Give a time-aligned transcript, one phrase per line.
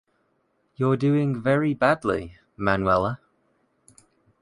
[0.77, 3.19] You’re doing very badly, Manuela.